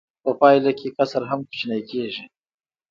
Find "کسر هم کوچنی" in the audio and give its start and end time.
0.97-1.81